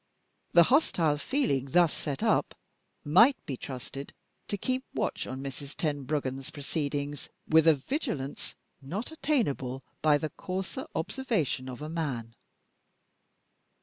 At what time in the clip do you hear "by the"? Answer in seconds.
10.01-10.31